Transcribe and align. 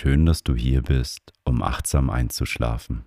Schön, 0.00 0.26
dass 0.26 0.44
du 0.44 0.54
hier 0.54 0.82
bist, 0.82 1.32
um 1.42 1.60
achtsam 1.60 2.08
einzuschlafen. 2.08 3.02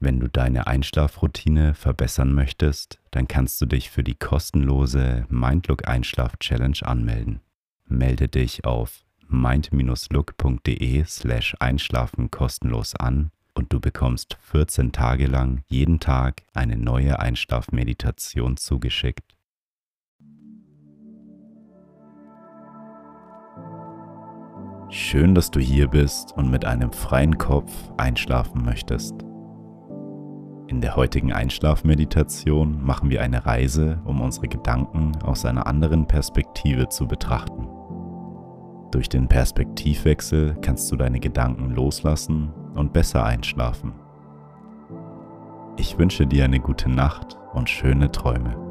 Wenn 0.00 0.20
du 0.20 0.28
deine 0.28 0.66
Einschlafroutine 0.66 1.72
verbessern 1.72 2.34
möchtest, 2.34 3.00
dann 3.10 3.26
kannst 3.26 3.58
du 3.62 3.64
dich 3.64 3.88
für 3.88 4.04
die 4.04 4.16
kostenlose 4.16 5.24
Mindlook 5.30 5.88
Einschlaf 5.88 6.36
Challenge 6.36 6.76
anmelden. 6.82 7.40
Melde 7.86 8.28
dich 8.28 8.66
auf 8.66 9.06
mind-look.de 9.26 11.04
slash 11.06 11.56
einschlafen 11.58 12.30
kostenlos 12.30 12.94
an 12.94 13.30
und 13.54 13.72
du 13.72 13.80
bekommst 13.80 14.36
14 14.42 14.92
Tage 14.92 15.28
lang 15.28 15.62
jeden 15.68 16.00
Tag 16.00 16.42
eine 16.52 16.76
neue 16.76 17.18
Einschlafmeditation 17.18 18.58
zugeschickt. 18.58 19.35
Schön, 24.88 25.34
dass 25.34 25.50
du 25.50 25.58
hier 25.58 25.88
bist 25.88 26.32
und 26.36 26.48
mit 26.48 26.64
einem 26.64 26.92
freien 26.92 27.38
Kopf 27.38 27.72
einschlafen 27.96 28.64
möchtest. 28.64 29.14
In 30.68 30.80
der 30.80 30.94
heutigen 30.94 31.32
Einschlafmeditation 31.32 32.84
machen 32.84 33.10
wir 33.10 33.20
eine 33.20 33.46
Reise, 33.46 34.00
um 34.04 34.20
unsere 34.20 34.46
Gedanken 34.46 35.12
aus 35.22 35.44
einer 35.44 35.66
anderen 35.66 36.06
Perspektive 36.06 36.88
zu 36.88 37.08
betrachten. 37.08 37.66
Durch 38.92 39.08
den 39.08 39.26
Perspektivwechsel 39.26 40.56
kannst 40.62 40.90
du 40.92 40.96
deine 40.96 41.18
Gedanken 41.18 41.70
loslassen 41.70 42.52
und 42.74 42.92
besser 42.92 43.24
einschlafen. 43.24 43.92
Ich 45.76 45.98
wünsche 45.98 46.28
dir 46.28 46.44
eine 46.44 46.60
gute 46.60 46.88
Nacht 46.88 47.36
und 47.52 47.68
schöne 47.68 48.12
Träume. 48.12 48.65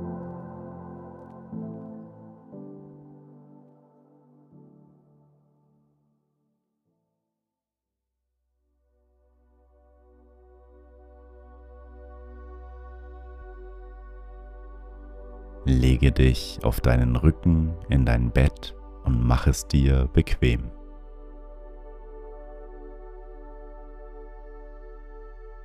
Lege 15.67 16.11
dich 16.11 16.59
auf 16.61 16.80
deinen 16.80 17.16
Rücken 17.16 17.73
in 17.89 18.05
dein 18.05 18.30
Bett 18.30 18.75
und 19.03 19.25
mach 19.25 19.47
es 19.47 19.67
dir 19.67 20.07
bequem. 20.13 20.69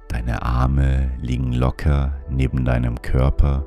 Deine 0.08 0.40
Arme 0.40 1.12
liegen 1.20 1.52
locker 1.52 2.14
neben 2.30 2.64
deinem 2.64 3.02
Körper. 3.02 3.66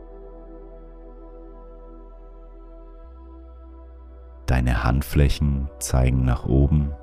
Deine 4.47 4.83
Handflächen 4.83 5.69
zeigen 5.77 6.25
nach 6.25 6.45
oben. 6.45 6.93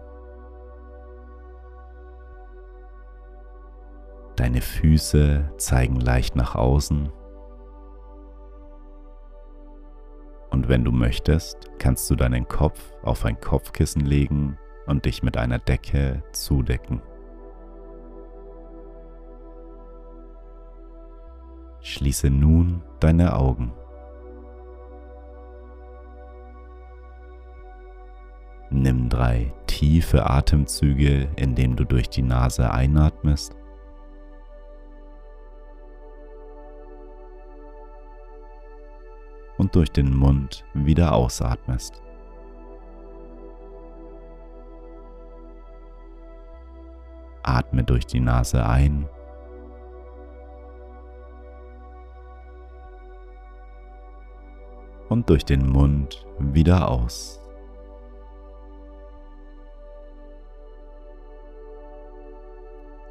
Deine 4.35 4.61
Füße 4.61 5.53
zeigen 5.57 6.01
leicht 6.01 6.35
nach 6.35 6.57
außen. 6.57 7.13
Wenn 10.71 10.85
du 10.85 10.93
möchtest, 10.93 11.69
kannst 11.81 12.09
du 12.09 12.15
deinen 12.15 12.47
Kopf 12.47 12.93
auf 13.03 13.25
ein 13.25 13.41
Kopfkissen 13.41 14.07
legen 14.07 14.57
und 14.87 15.05
dich 15.05 15.21
mit 15.25 15.37
einer 15.37 15.59
Decke 15.59 16.23
zudecken. 16.31 17.03
Schließe 21.81 22.31
nun 22.31 22.83
deine 23.01 23.35
Augen. 23.35 23.73
Nimm 28.71 29.09
drei 29.09 29.53
tiefe 29.67 30.31
Atemzüge, 30.31 31.31
indem 31.35 31.75
du 31.75 31.85
durch 31.85 32.09
die 32.09 32.23
Nase 32.23 32.71
einatmest 32.71 33.57
und 39.71 39.77
durch 39.77 39.93
den 39.93 40.17
Mund 40.17 40.65
wieder 40.75 41.13
ausatmest. 41.13 42.03
Atme 47.45 47.85
durch 47.85 48.05
die 48.05 48.19
Nase 48.19 48.67
ein 48.67 49.09
und 55.09 55.31
durch 55.31 55.45
den 55.45 55.69
Mund 55.69 56.27
wieder 56.41 56.89
aus. 56.89 57.41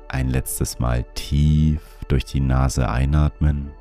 Ein 0.10 0.28
letztes 0.28 0.80
Mal 0.80 1.06
tief 1.14 1.82
durch 2.10 2.26
die 2.26 2.42
Nase 2.42 2.90
einatmen 2.90 3.72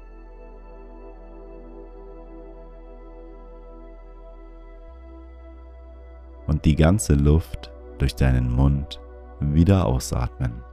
und 6.59 6.65
die 6.65 6.75
ganze 6.75 7.15
Luft 7.15 7.71
durch 7.99 8.17
deinen 8.17 8.51
Mund 8.51 9.01
wieder 9.39 9.87
ausatmen. 9.87 10.65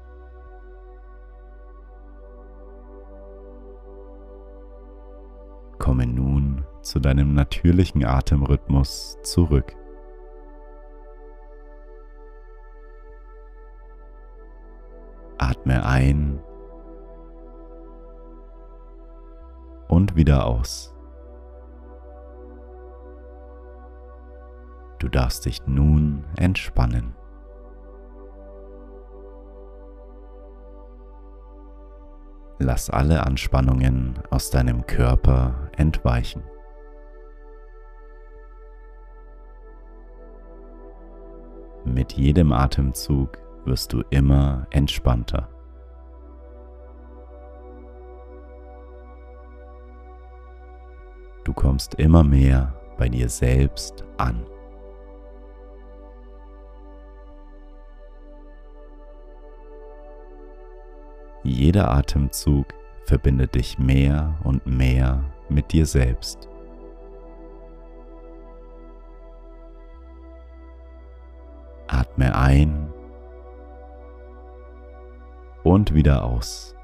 Komme 5.78 6.08
nun 6.08 6.66
zu 6.82 7.00
deinem 7.00 7.36
natürlichen 7.36 8.04
Atemrhythmus 8.04 9.20
zurück. 9.22 9.76
Atme 15.38 15.86
ein 15.86 16.40
und 19.88 20.16
wieder 20.16 20.48
aus. 20.48 20.95
Du 25.06 25.10
darfst 25.12 25.46
dich 25.46 25.68
nun 25.68 26.24
entspannen. 26.36 27.14
Lass 32.58 32.90
alle 32.90 33.24
Anspannungen 33.24 34.18
aus 34.32 34.50
deinem 34.50 34.88
Körper 34.88 35.70
entweichen. 35.78 36.42
Mit 41.84 42.14
jedem 42.14 42.52
Atemzug 42.52 43.38
wirst 43.64 43.94
du 43.94 44.02
immer 44.10 44.66
entspannter. 44.72 45.48
Du 51.44 51.54
kommst 51.54 51.94
immer 51.94 52.24
mehr 52.24 52.74
bei 52.98 53.08
dir 53.08 53.30
selbst 53.30 54.04
an. 54.18 54.48
Jeder 61.46 61.92
Atemzug 61.92 62.66
verbindet 63.04 63.54
dich 63.54 63.78
mehr 63.78 64.36
und 64.44 64.66
mehr 64.66 65.24
mit 65.48 65.72
dir 65.74 65.86
selbst. 65.86 66.50
Atme 71.86 72.36
ein 72.36 72.92
und 75.64 75.94
wieder 75.94 76.24
aus. 76.24 76.76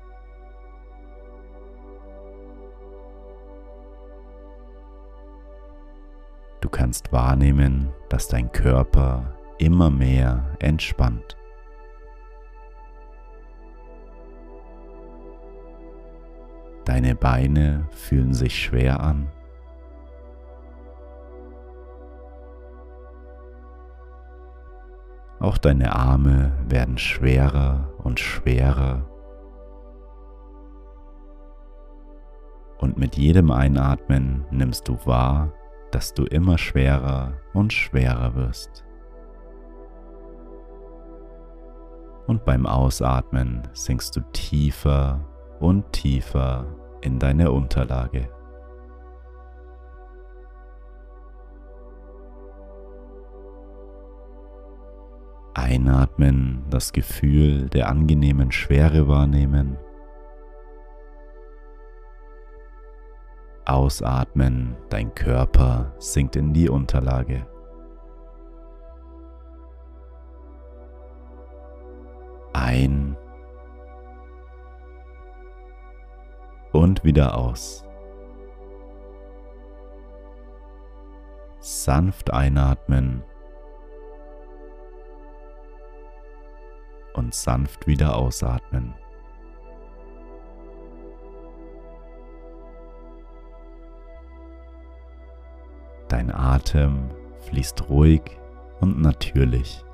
Du 6.61 6.69
kannst 6.69 7.11
wahrnehmen, 7.11 7.91
dass 8.09 8.27
dein 8.27 8.51
Körper 8.51 9.33
immer 9.57 9.89
mehr 9.89 10.55
entspannt. 10.59 11.35
Deine 16.91 17.15
Beine 17.15 17.87
fühlen 17.91 18.33
sich 18.33 18.53
schwer 18.53 18.99
an. 18.99 19.31
Auch 25.39 25.57
deine 25.57 25.95
Arme 25.95 26.51
werden 26.67 26.97
schwerer 26.97 27.93
und 27.99 28.19
schwerer. 28.19 29.09
Und 32.79 32.97
mit 32.97 33.15
jedem 33.15 33.51
Einatmen 33.51 34.43
nimmst 34.51 34.89
du 34.89 34.97
wahr, 35.05 35.53
dass 35.91 36.13
du 36.13 36.25
immer 36.25 36.57
schwerer 36.57 37.39
und 37.53 37.71
schwerer 37.71 38.35
wirst. 38.35 38.83
Und 42.27 42.43
beim 42.43 42.65
Ausatmen 42.65 43.65
sinkst 43.71 44.13
du 44.17 44.19
tiefer 44.33 45.21
und 45.61 45.89
tiefer 45.93 46.80
in 47.01 47.19
deine 47.19 47.51
Unterlage. 47.51 48.29
Einatmen, 55.53 56.65
das 56.69 56.93
Gefühl 56.93 57.69
der 57.69 57.89
angenehmen 57.89 58.51
Schwere 58.51 59.07
wahrnehmen. 59.07 59.77
Ausatmen, 63.65 64.75
dein 64.89 65.13
Körper 65.13 65.93
sinkt 65.97 66.35
in 66.35 66.53
die 66.53 66.69
Unterlage. 66.69 67.45
Ein 72.53 73.00
wieder 77.03 77.37
aus. 77.37 77.83
Sanft 81.59 82.33
einatmen 82.33 83.23
und 87.13 87.33
sanft 87.33 87.87
wieder 87.87 88.15
ausatmen. 88.15 88.95
Dein 96.07 96.29
Atem 96.29 97.09
fließt 97.39 97.89
ruhig 97.89 98.21
und 98.81 98.99
natürlich. 98.99 99.85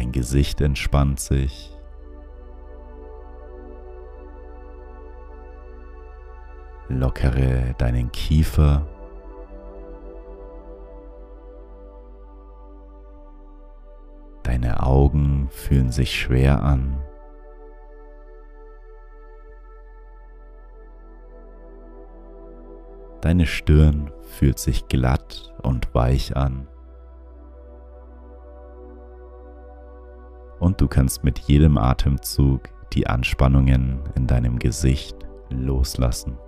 Dein 0.00 0.12
Gesicht 0.12 0.62
entspannt 0.62 1.20
sich. 1.20 1.76
Lockere 6.88 7.74
deinen 7.76 8.10
Kiefer. 8.10 8.88
Deine 14.42 14.82
Augen 14.82 15.50
fühlen 15.50 15.92
sich 15.92 16.18
schwer 16.18 16.62
an. 16.62 17.04
Deine 23.20 23.44
Stirn 23.44 24.10
fühlt 24.22 24.58
sich 24.58 24.88
glatt 24.88 25.52
und 25.62 25.94
weich 25.94 26.38
an. 26.38 26.69
Und 30.60 30.80
du 30.80 30.86
kannst 30.88 31.24
mit 31.24 31.38
jedem 31.40 31.78
Atemzug 31.78 32.68
die 32.92 33.06
Anspannungen 33.06 34.00
in 34.14 34.26
deinem 34.26 34.58
Gesicht 34.58 35.16
loslassen. 35.48 36.38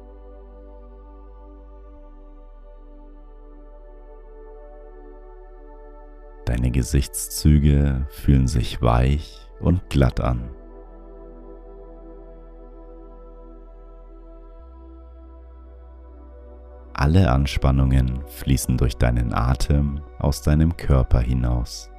Deine 6.44 6.70
Gesichtszüge 6.70 8.06
fühlen 8.10 8.46
sich 8.46 8.82
weich 8.82 9.48
und 9.60 9.88
glatt 9.88 10.20
an. 10.20 10.50
Alle 16.92 17.32
Anspannungen 17.32 18.22
fließen 18.26 18.76
durch 18.76 18.96
deinen 18.96 19.32
Atem 19.32 20.02
aus 20.18 20.42
deinem 20.42 20.76
Körper 20.76 21.20
hinaus. 21.20 21.91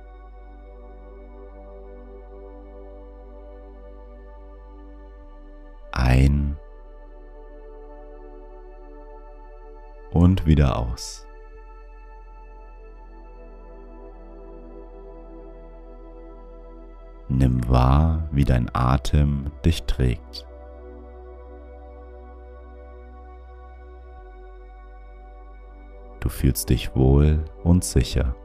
Und 10.13 10.45
wieder 10.45 10.77
aus. 10.77 11.27
Nimm 17.29 17.67
wahr, 17.67 18.29
wie 18.31 18.43
dein 18.43 18.69
Atem 18.73 19.51
dich 19.65 19.83
trägt. 19.83 20.47
Du 26.19 26.29
fühlst 26.29 26.69
dich 26.69 26.95
wohl 26.95 27.43
und 27.63 27.83
sicher. 27.83 28.35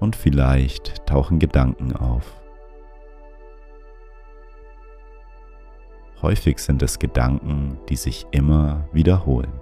Und 0.00 0.16
vielleicht 0.16 1.06
tauchen 1.06 1.38
Gedanken 1.38 1.94
auf. 1.94 2.43
Häufig 6.24 6.58
sind 6.58 6.82
es 6.82 6.98
Gedanken, 6.98 7.76
die 7.90 7.96
sich 7.96 8.26
immer 8.30 8.88
wiederholen. 8.92 9.52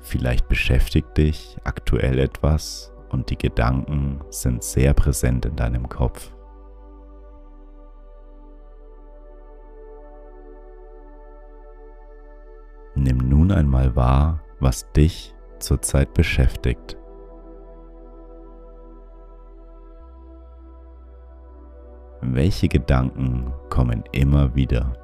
Vielleicht 0.00 0.46
beschäftigt 0.46 1.16
dich 1.16 1.56
aktuell 1.64 2.18
etwas 2.18 2.92
und 3.08 3.30
die 3.30 3.38
Gedanken 3.38 4.20
sind 4.28 4.62
sehr 4.62 4.92
präsent 4.92 5.46
in 5.46 5.56
deinem 5.56 5.88
Kopf. 5.88 6.34
Nimm 12.94 13.16
nun 13.16 13.50
einmal 13.50 13.96
wahr, 13.96 14.42
was 14.60 14.92
dich 14.92 15.34
zurzeit 15.60 16.12
beschäftigt. 16.12 16.98
Welche 22.26 22.68
Gedanken 22.68 23.52
kommen 23.68 24.02
immer 24.12 24.54
wieder? 24.54 24.96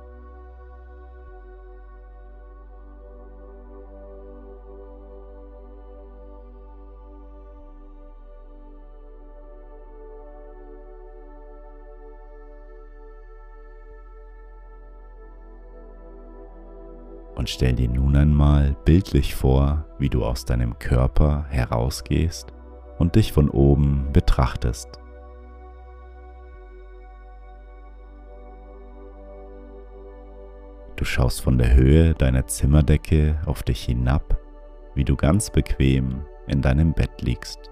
und 17.40 17.49
stell 17.49 17.73
dir 17.73 17.88
nun 17.88 18.16
einmal 18.16 18.76
bildlich 18.84 19.34
vor, 19.34 19.87
wie 19.99 20.11
du 20.11 20.26
aus 20.26 20.44
deinem 20.44 20.78
Körper 20.78 21.46
herausgehst 21.49 22.52
und 22.99 23.16
dich 23.16 23.32
von 23.32 23.49
oben 23.49 24.12
betrachtest. 24.12 25.00
Du 31.00 31.07
schaust 31.07 31.40
von 31.40 31.57
der 31.57 31.73
Höhe 31.73 32.12
deiner 32.12 32.47
Zimmerdecke 32.47 33.40
auf 33.47 33.62
dich 33.62 33.85
hinab, 33.85 34.38
wie 34.95 35.02
du 35.02 35.16
ganz 35.16 35.49
bequem 35.49 36.26
in 36.47 36.61
deinem 36.61 36.92
Bett 36.92 37.23
liegst. 37.23 37.71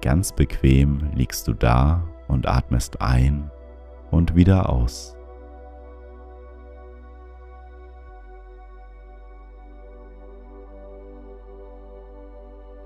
Ganz 0.00 0.32
bequem 0.32 1.10
liegst 1.14 1.46
du 1.46 1.52
da 1.52 2.08
und 2.28 2.48
atmest 2.48 3.02
ein 3.02 3.50
und 4.10 4.34
wieder 4.34 4.70
aus. 4.70 5.17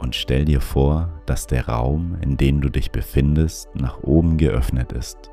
Und 0.02 0.16
stell 0.16 0.44
dir 0.44 0.60
vor, 0.60 1.10
dass 1.26 1.46
der 1.46 1.68
Raum, 1.68 2.16
in 2.20 2.36
dem 2.36 2.60
du 2.60 2.68
dich 2.68 2.90
befindest, 2.90 3.72
nach 3.76 4.02
oben 4.02 4.36
geöffnet 4.36 4.90
ist. 4.90 5.30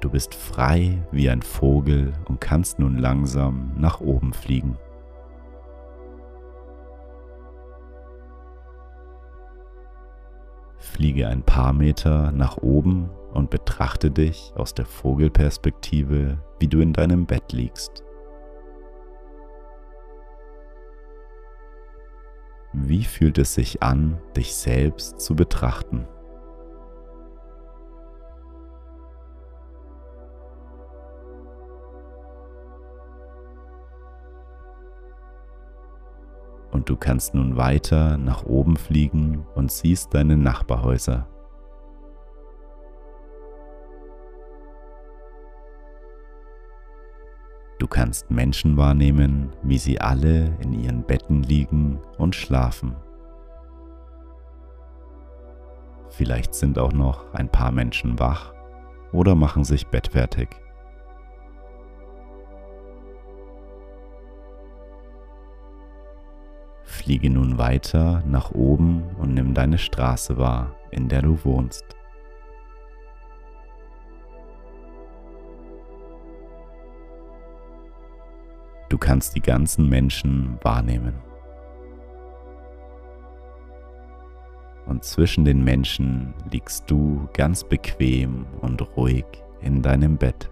Du 0.00 0.08
bist 0.08 0.34
frei 0.34 0.96
wie 1.12 1.28
ein 1.28 1.42
Vogel 1.42 2.14
und 2.24 2.40
kannst 2.40 2.78
nun 2.78 2.96
langsam 2.96 3.72
nach 3.76 4.00
oben 4.00 4.32
fliegen. 4.32 4.78
Fliege 10.78 11.28
ein 11.28 11.42
paar 11.42 11.74
Meter 11.74 12.32
nach 12.32 12.56
oben 12.56 13.10
und 13.34 13.50
betrachte 13.50 14.10
dich 14.10 14.54
aus 14.56 14.72
der 14.72 14.86
Vogelperspektive, 14.86 16.38
wie 16.58 16.68
du 16.68 16.80
in 16.80 16.94
deinem 16.94 17.26
Bett 17.26 17.52
liegst. 17.52 18.02
Wie 22.86 23.04
fühlt 23.04 23.38
es 23.38 23.54
sich 23.54 23.82
an, 23.82 24.18
dich 24.36 24.54
selbst 24.54 25.20
zu 25.20 25.34
betrachten? 25.34 26.06
und 36.78 36.88
du 36.88 36.96
kannst 36.96 37.34
nun 37.34 37.56
weiter 37.56 38.16
nach 38.18 38.44
oben 38.44 38.76
fliegen 38.76 39.44
und 39.56 39.72
siehst 39.72 40.14
deine 40.14 40.36
Nachbarhäuser. 40.36 41.26
Du 47.88 47.94
kannst 47.94 48.30
Menschen 48.30 48.76
wahrnehmen, 48.76 49.50
wie 49.62 49.78
sie 49.78 49.98
alle 49.98 50.54
in 50.60 50.74
ihren 50.74 51.04
Betten 51.04 51.42
liegen 51.42 51.98
und 52.18 52.34
schlafen. 52.34 52.94
Vielleicht 56.10 56.54
sind 56.54 56.78
auch 56.78 56.92
noch 56.92 57.32
ein 57.32 57.50
paar 57.50 57.72
Menschen 57.72 58.18
wach 58.18 58.52
oder 59.10 59.34
machen 59.34 59.64
sich 59.64 59.86
bettfertig. 59.86 60.50
Fliege 66.82 67.30
nun 67.30 67.56
weiter 67.56 68.22
nach 68.26 68.50
oben 68.50 69.16
und 69.16 69.32
nimm 69.32 69.54
deine 69.54 69.78
Straße 69.78 70.36
wahr, 70.36 70.76
in 70.90 71.08
der 71.08 71.22
du 71.22 71.42
wohnst. 71.42 71.97
Du 78.98 79.06
kannst 79.06 79.36
die 79.36 79.40
ganzen 79.40 79.88
Menschen 79.88 80.58
wahrnehmen. 80.60 81.14
Und 84.86 85.04
zwischen 85.04 85.44
den 85.44 85.62
Menschen 85.62 86.34
liegst 86.50 86.90
du 86.90 87.28
ganz 87.32 87.62
bequem 87.62 88.44
und 88.60 88.96
ruhig 88.96 89.24
in 89.60 89.82
deinem 89.82 90.16
Bett. 90.16 90.50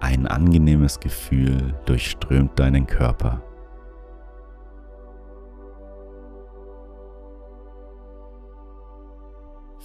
Ein 0.00 0.26
angenehmes 0.26 0.98
Gefühl 0.98 1.74
durchströmt 1.84 2.58
deinen 2.58 2.86
Körper. 2.86 3.42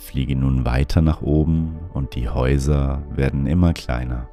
Fliege 0.09 0.35
nun 0.35 0.65
weiter 0.65 1.03
nach 1.03 1.21
oben 1.21 1.77
und 1.93 2.15
die 2.15 2.29
Häuser 2.29 3.03
werden 3.11 3.45
immer 3.45 3.73
kleiner. 3.73 4.27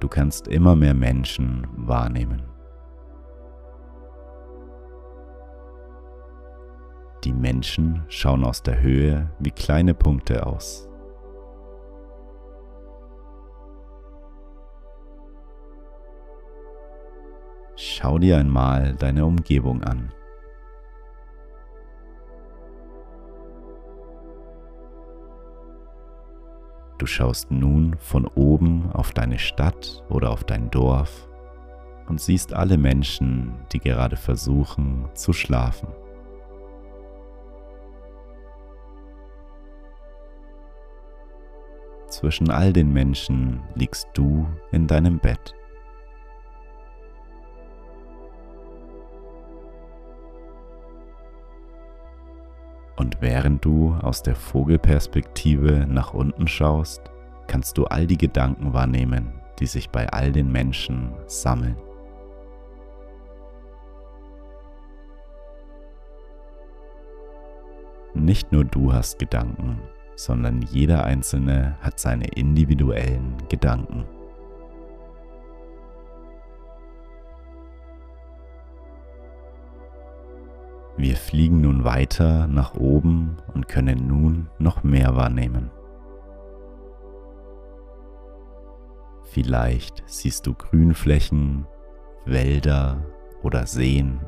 Du 0.00 0.08
kannst 0.08 0.48
immer 0.48 0.74
mehr 0.74 0.94
Menschen 0.94 1.66
wahrnehmen. 1.76 2.44
Die 7.22 7.34
Menschen 7.34 8.06
schauen 8.08 8.42
aus 8.42 8.62
der 8.62 8.80
Höhe 8.80 9.30
wie 9.38 9.50
kleine 9.50 9.92
Punkte 9.92 10.46
aus. 10.46 10.88
Schau 17.78 18.18
dir 18.18 18.38
einmal 18.38 18.94
deine 18.94 19.26
Umgebung 19.26 19.84
an. 19.84 20.10
Du 26.96 27.04
schaust 27.04 27.50
nun 27.50 27.94
von 27.98 28.26
oben 28.26 28.90
auf 28.92 29.12
deine 29.12 29.38
Stadt 29.38 30.02
oder 30.08 30.30
auf 30.30 30.44
dein 30.44 30.70
Dorf 30.70 31.28
und 32.08 32.18
siehst 32.18 32.54
alle 32.54 32.78
Menschen, 32.78 33.52
die 33.72 33.80
gerade 33.80 34.16
versuchen 34.16 35.10
zu 35.12 35.34
schlafen. 35.34 35.88
Zwischen 42.08 42.50
all 42.50 42.72
den 42.72 42.90
Menschen 42.90 43.62
liegst 43.74 44.08
du 44.14 44.46
in 44.72 44.86
deinem 44.86 45.18
Bett. 45.18 45.54
Und 52.96 53.20
während 53.20 53.64
du 53.64 53.94
aus 54.02 54.22
der 54.22 54.34
Vogelperspektive 54.34 55.86
nach 55.88 56.14
unten 56.14 56.48
schaust, 56.48 57.02
kannst 57.46 57.76
du 57.76 57.84
all 57.84 58.06
die 58.06 58.16
Gedanken 58.16 58.72
wahrnehmen, 58.72 59.34
die 59.58 59.66
sich 59.66 59.90
bei 59.90 60.08
all 60.08 60.32
den 60.32 60.50
Menschen 60.50 61.12
sammeln. 61.26 61.76
Nicht 68.14 68.50
nur 68.50 68.64
du 68.64 68.94
hast 68.94 69.18
Gedanken, 69.18 69.78
sondern 70.16 70.62
jeder 70.62 71.04
Einzelne 71.04 71.76
hat 71.80 72.00
seine 72.00 72.26
individuellen 72.28 73.36
Gedanken. 73.50 74.04
Wir 80.96 81.16
fliegen 81.16 81.60
nun 81.60 81.84
weiter 81.84 82.46
nach 82.46 82.74
oben 82.74 83.36
und 83.52 83.68
können 83.68 84.06
nun 84.06 84.48
noch 84.58 84.82
mehr 84.82 85.14
wahrnehmen. 85.14 85.70
Vielleicht 89.24 90.02
siehst 90.06 90.46
du 90.46 90.54
Grünflächen, 90.54 91.66
Wälder 92.24 93.04
oder 93.42 93.66
Seen 93.66 94.20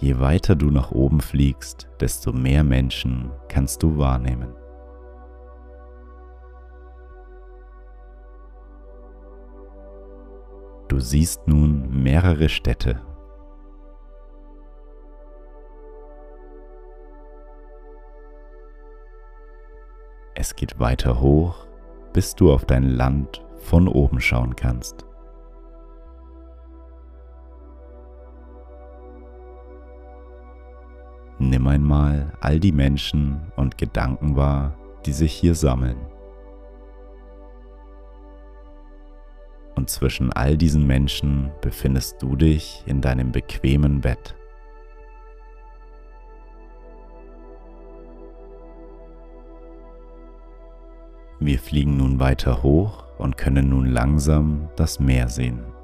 Je 0.00 0.20
weiter 0.20 0.54
du 0.54 0.70
nach 0.70 0.92
oben 0.92 1.20
fliegst, 1.20 1.88
desto 1.98 2.32
mehr 2.32 2.62
Menschen 2.62 3.32
kannst 3.48 3.82
du 3.82 3.98
wahrnehmen. 3.98 4.54
Du 10.98 11.04
siehst 11.04 11.46
nun 11.46 12.02
mehrere 12.02 12.48
Städte. 12.48 13.00
Es 20.34 20.56
geht 20.56 20.80
weiter 20.80 21.20
hoch, 21.20 21.68
bis 22.12 22.34
du 22.34 22.52
auf 22.52 22.64
dein 22.64 22.82
Land 22.82 23.46
von 23.58 23.86
oben 23.86 24.20
schauen 24.20 24.56
kannst. 24.56 25.06
Nimm 31.38 31.68
einmal 31.68 32.32
all 32.40 32.58
die 32.58 32.72
Menschen 32.72 33.52
und 33.54 33.78
Gedanken 33.78 34.34
wahr, 34.34 34.76
die 35.06 35.12
sich 35.12 35.32
hier 35.32 35.54
sammeln. 35.54 36.17
Und 39.78 39.88
zwischen 39.88 40.32
all 40.32 40.56
diesen 40.56 40.88
Menschen 40.88 41.52
befindest 41.60 42.20
du 42.20 42.34
dich 42.34 42.82
in 42.86 43.00
deinem 43.00 43.30
bequemen 43.30 44.00
Bett. 44.00 44.34
Wir 51.38 51.60
fliegen 51.60 51.96
nun 51.96 52.18
weiter 52.18 52.64
hoch 52.64 53.04
und 53.18 53.36
können 53.36 53.68
nun 53.68 53.86
langsam 53.86 54.68
das 54.74 54.98
Meer 54.98 55.28
sehen. 55.28 55.77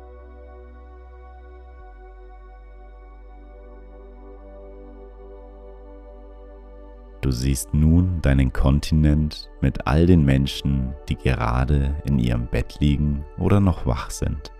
Du 7.24 7.30
siehst 7.30 7.72
nun 7.72 8.20
deinen 8.20 8.52
Kontinent 8.52 9.48
mit 9.62 9.86
all 9.86 10.04
den 10.04 10.26
Menschen, 10.26 10.92
die 11.08 11.16
gerade 11.16 11.96
in 12.04 12.18
ihrem 12.18 12.46
Bett 12.48 12.76
liegen 12.80 13.24
oder 13.38 13.60
noch 13.60 13.86
wach 13.86 14.10
sind. 14.10 14.52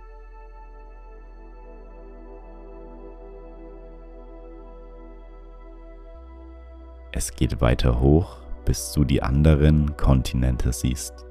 Es 7.12 7.36
geht 7.36 7.60
weiter 7.60 8.00
hoch, 8.00 8.38
bis 8.64 8.92
du 8.92 9.04
die 9.04 9.22
anderen 9.22 9.94
Kontinente 9.98 10.72
siehst. 10.72 11.26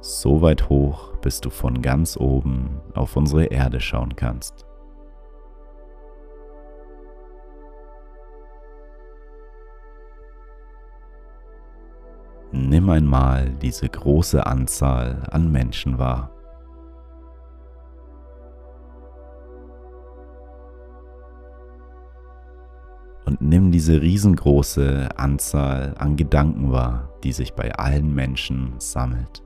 So 0.00 0.40
weit 0.40 0.70
hoch, 0.70 1.14
bis 1.18 1.42
du 1.42 1.50
von 1.50 1.82
ganz 1.82 2.16
oben 2.16 2.80
auf 2.94 3.16
unsere 3.16 3.44
Erde 3.44 3.80
schauen 3.80 4.16
kannst. 4.16 4.65
Nimm 12.76 12.90
einmal 12.90 13.48
diese 13.62 13.88
große 13.88 14.46
Anzahl 14.46 15.22
an 15.30 15.50
Menschen 15.50 15.98
wahr. 15.98 16.30
Und 23.24 23.40
nimm 23.40 23.72
diese 23.72 24.02
riesengroße 24.02 25.08
Anzahl 25.16 25.94
an 25.96 26.16
Gedanken 26.16 26.70
wahr, 26.70 27.08
die 27.24 27.32
sich 27.32 27.54
bei 27.54 27.72
allen 27.72 28.14
Menschen 28.14 28.74
sammelt. 28.76 29.42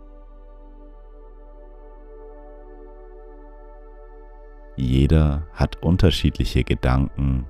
Jeder 4.75 5.47
hat 5.53 5.81
unterschiedliche 5.85 6.65
Gedanken, 6.65 7.47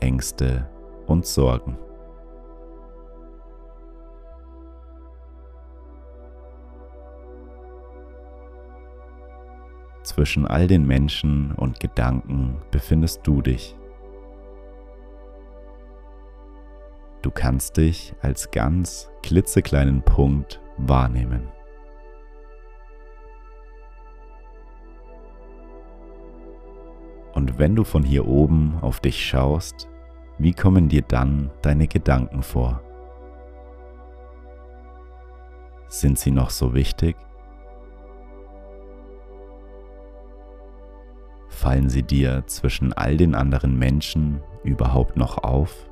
Ängste 0.00 0.70
und 1.06 1.26
Sorgen. 1.26 1.76
Zwischen 10.08 10.46
all 10.46 10.66
den 10.66 10.86
Menschen 10.86 11.52
und 11.52 11.80
Gedanken 11.80 12.56
befindest 12.70 13.26
du 13.26 13.42
dich. 13.42 13.76
Du 17.22 17.30
kannst 17.30 17.76
dich 17.76 18.14
als 18.22 18.50
ganz 18.50 19.10
klitzekleinen 19.22 20.02
Punkt 20.02 20.60
wahrnehmen. 20.78 21.48
Und 27.34 27.58
wenn 27.58 27.76
du 27.76 27.84
von 27.84 28.02
hier 28.02 28.26
oben 28.26 28.78
auf 28.80 29.00
dich 29.00 29.24
schaust, 29.24 29.88
wie 30.38 30.52
kommen 30.52 30.88
dir 30.88 31.02
dann 31.02 31.50
deine 31.62 31.86
Gedanken 31.86 32.42
vor? 32.42 32.82
Sind 35.88 36.18
sie 36.18 36.30
noch 36.30 36.50
so 36.50 36.74
wichtig? 36.74 37.16
Fallen 41.48 41.88
sie 41.88 42.02
dir 42.02 42.44
zwischen 42.46 42.92
all 42.92 43.16
den 43.16 43.34
anderen 43.34 43.78
Menschen 43.78 44.40
überhaupt 44.62 45.16
noch 45.16 45.38
auf? 45.38 45.88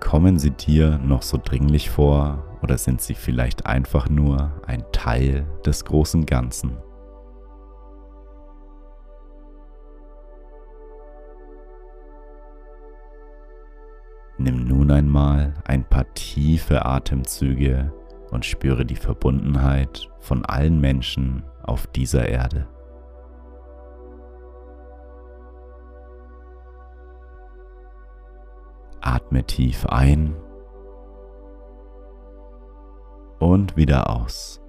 Kommen 0.00 0.38
sie 0.38 0.50
dir 0.50 0.98
noch 0.98 1.22
so 1.22 1.38
dringlich 1.42 1.90
vor 1.90 2.44
oder 2.62 2.78
sind 2.78 3.00
sie 3.00 3.14
vielleicht 3.14 3.66
einfach 3.66 4.08
nur 4.08 4.52
ein 4.66 4.84
Teil 4.92 5.46
des 5.64 5.84
großen 5.84 6.26
Ganzen? 6.26 6.76
Nimm 14.38 14.66
nun 14.66 14.90
einmal 14.90 15.54
ein 15.64 15.84
paar 15.84 16.12
tiefe 16.14 16.84
Atemzüge 16.84 17.92
und 18.30 18.44
spüre 18.44 18.84
die 18.84 18.96
Verbundenheit 18.96 20.08
von 20.18 20.44
allen 20.44 20.80
Menschen 20.80 21.44
auf 21.62 21.86
dieser 21.86 22.28
Erde. 22.28 22.66
Atme 29.00 29.44
tief 29.44 29.84
ein 29.86 30.36
und 33.40 33.76
wieder 33.76 34.08
aus. 34.08 34.60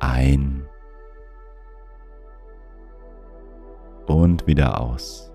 Ein 0.00 0.66
und 4.06 4.46
wieder 4.46 4.80
aus. 4.80 5.33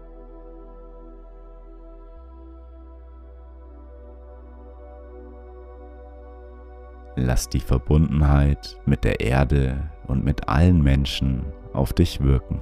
Lass 7.21 7.49
die 7.49 7.59
Verbundenheit 7.59 8.77
mit 8.85 9.03
der 9.03 9.19
Erde 9.19 9.89
und 10.07 10.23
mit 10.23 10.47
allen 10.47 10.81
Menschen 10.81 11.43
auf 11.73 11.91
dich 11.91 12.21
wirken. 12.21 12.61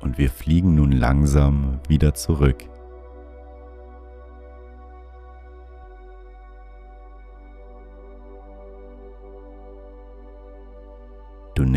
Und 0.00 0.16
wir 0.16 0.30
fliegen 0.30 0.74
nun 0.74 0.92
langsam 0.92 1.80
wieder 1.86 2.14
zurück 2.14 2.64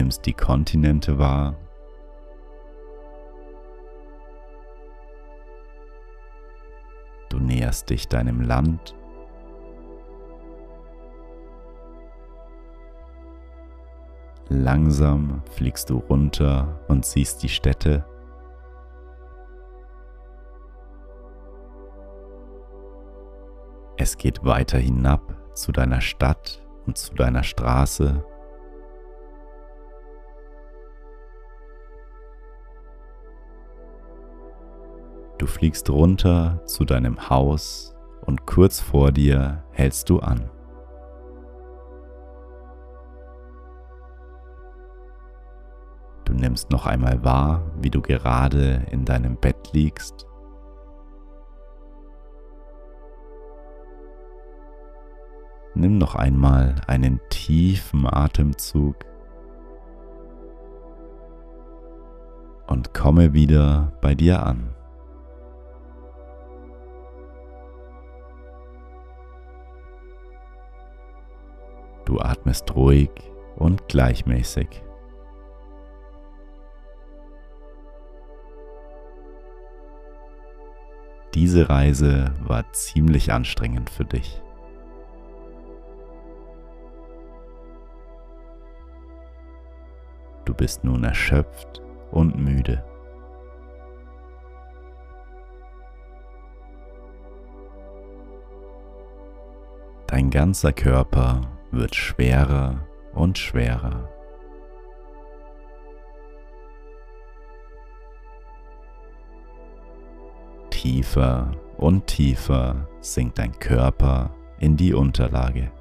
nimmst 0.02 0.26
die 0.26 0.34
Kontinente 0.34 1.20
wahr. 1.20 1.56
Du 7.30 7.38
näherst 7.38 7.88
dich 7.92 8.08
deinem 8.08 8.42
Land. 8.42 8.96
Langsam 14.50 15.44
fliegst 15.52 15.92
du 15.92 16.00
runter 16.00 16.80
und 16.88 17.06
siehst 17.06 17.44
die 17.44 17.50
Städte. 17.50 18.04
Es 23.98 24.18
geht 24.18 24.44
weiter 24.44 24.80
hinab 24.80 25.22
zu 25.54 25.72
deiner 25.72 26.02
Stadt 26.02 26.66
und 26.88 26.98
zu 26.98 27.14
deiner 27.14 27.44
Straße. 27.44 28.26
Du 35.42 35.48
fliegst 35.48 35.90
runter 35.90 36.62
zu 36.68 36.86
deinem 36.86 37.32
Haus 37.32 37.96
und 38.28 38.46
kurz 38.46 38.80
vor 38.80 39.12
dir 39.12 39.64
hältst 39.72 40.08
du 40.12 40.20
an. 40.20 40.52
Du 46.26 46.34
nimmst 46.34 46.70
noch 46.70 46.86
einmal 46.86 47.24
wahr, 47.24 47.64
wie 47.82 47.90
du 47.90 48.04
gerade 48.04 48.86
in 48.92 49.04
deinem 49.04 49.36
Bett 49.36 49.74
liegst. 49.74 50.28
Nimm 55.74 55.98
noch 55.98 56.14
einmal 56.14 56.76
einen 56.86 57.20
tiefen 57.32 58.06
Atemzug 58.06 58.96
und 62.68 62.94
komme 62.94 63.34
wieder 63.34 63.92
bei 64.02 64.14
dir 64.14 64.46
an. 64.46 64.76
Du 72.12 72.20
atmest 72.20 72.76
ruhig 72.76 73.10
und 73.56 73.88
gleichmäßig. 73.88 74.84
Diese 81.34 81.70
Reise 81.70 82.34
war 82.44 82.70
ziemlich 82.74 83.32
anstrengend 83.32 83.90
für 83.90 84.04
dich. 84.04 84.42
Du 90.44 90.54
bist 90.54 90.84
nun 90.84 91.06
erschöpft 91.06 91.82
und 92.12 92.36
müde. 92.36 92.84
Dein 100.08 100.30
ganzer 100.30 100.74
Körper 100.74 101.61
wird 101.72 101.96
schwerer 101.96 102.88
und 103.14 103.38
schwerer. 103.38 104.10
Tiefer 110.70 111.52
und 111.78 112.08
tiefer 112.08 112.88
sinkt 113.02 113.38
dein 113.38 113.58
Körper 113.60 114.34
in 114.60 114.78
die 114.78 114.94
Unterlage. 114.94 115.72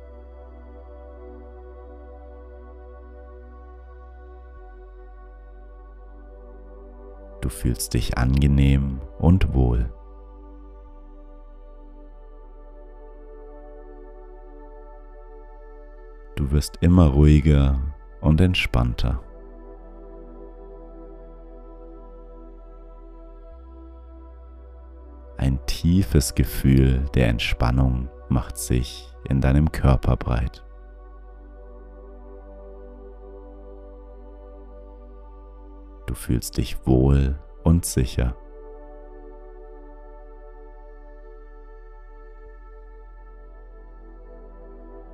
Du 7.40 7.48
fühlst 7.48 7.94
dich 7.94 8.18
angenehm 8.18 9.00
und 9.18 9.55
wohl. 9.55 9.90
Du 16.50 16.56
wirst 16.56 16.78
immer 16.80 17.06
ruhiger 17.06 17.78
und 18.20 18.40
entspannter. 18.40 19.22
Ein 25.36 25.64
tiefes 25.66 26.34
Gefühl 26.34 27.04
der 27.14 27.28
Entspannung 27.28 28.08
macht 28.28 28.58
sich 28.58 29.14
in 29.28 29.40
deinem 29.40 29.70
Körper 29.70 30.16
breit. 30.16 30.64
Du 36.06 36.14
fühlst 36.14 36.56
dich 36.56 36.84
wohl 36.84 37.38
und 37.62 37.84
sicher. 37.84 38.34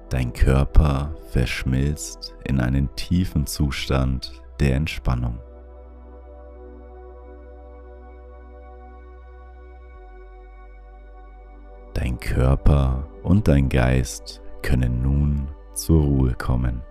Dein 0.09 0.33
Körper 0.33 1.17
verschmilzt 1.31 2.35
in 2.45 2.61
einen 2.61 2.95
tiefen 2.95 3.47
Zustand 3.47 4.41
der 4.61 4.77
Entspannung. 4.77 5.41
Dein 11.95 12.21
Körper 12.21 13.09
und 13.25 13.49
dein 13.49 13.69
Geist 13.69 14.43
können 14.63 15.03
nun 15.03 15.49
zur 15.75 16.03
Ruhe 16.03 16.35
kommen. 16.35 16.83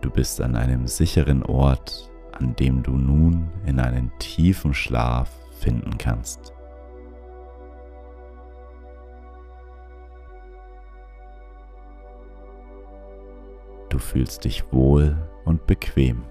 Du 0.00 0.10
bist 0.10 0.40
an 0.40 0.56
einem 0.56 0.86
sicheren 0.86 1.42
Ort, 1.42 2.11
an 2.32 2.54
dem 2.56 2.82
du 2.82 2.92
nun 2.92 3.50
in 3.66 3.80
einen 3.80 4.10
tiefen 4.18 4.74
Schlaf 4.74 5.30
finden 5.50 5.96
kannst. 5.98 6.52
Du 13.88 13.98
fühlst 13.98 14.44
dich 14.44 14.72
wohl 14.72 15.16
und 15.44 15.66
bequem. 15.66 16.24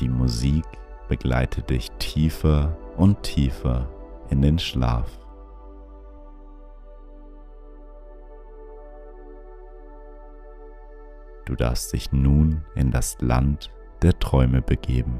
Die 0.00 0.08
Musik 0.08 0.64
begleitet 1.08 1.68
dich 1.70 1.90
tiefer 1.92 2.76
und 2.96 3.22
tiefer 3.22 3.88
in 4.30 4.40
den 4.42 4.58
Schlaf. 4.58 5.19
Du 11.50 11.56
darfst 11.56 11.92
dich 11.92 12.12
nun 12.12 12.62
in 12.76 12.92
das 12.92 13.16
Land 13.20 13.72
der 14.02 14.16
Träume 14.20 14.62
begeben. 14.62 15.18